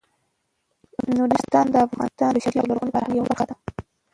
[1.15, 3.55] نورستان د افغانستان د بشري او لرغوني فرهنګ یوه برخه ده.